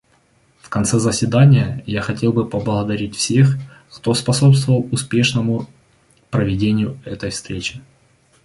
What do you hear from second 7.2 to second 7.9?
встречи.